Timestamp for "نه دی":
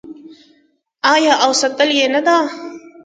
2.15-2.39